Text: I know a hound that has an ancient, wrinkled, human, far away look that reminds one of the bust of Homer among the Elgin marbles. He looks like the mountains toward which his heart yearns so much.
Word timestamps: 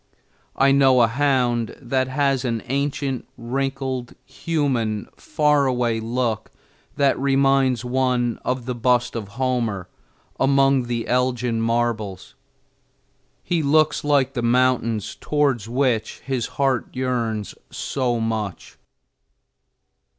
I 0.55 0.71
know 0.71 1.01
a 1.03 1.07
hound 1.07 1.75
that 1.79 2.07
has 2.07 2.43
an 2.43 2.63
ancient, 2.65 3.27
wrinkled, 3.37 4.15
human, 4.25 5.07
far 5.15 5.67
away 5.67 5.99
look 5.99 6.49
that 6.95 7.19
reminds 7.19 7.85
one 7.85 8.39
of 8.43 8.65
the 8.65 8.73
bust 8.73 9.15
of 9.15 9.27
Homer 9.37 9.87
among 10.39 10.85
the 10.85 11.05
Elgin 11.07 11.61
marbles. 11.61 12.33
He 13.43 13.61
looks 13.61 14.03
like 14.03 14.33
the 14.33 14.41
mountains 14.41 15.17
toward 15.21 15.67
which 15.67 16.21
his 16.21 16.47
heart 16.57 16.87
yearns 16.93 17.53
so 17.69 18.19
much. 18.19 18.79